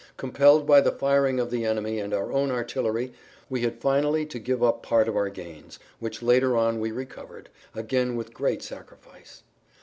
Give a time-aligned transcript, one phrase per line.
[0.17, 3.13] Compelled by the firing of the enemy and our own artillery
[3.51, 7.49] we had finally to give up part of our gains, which later on we recovered,
[7.75, 9.43] again with great sacrifice.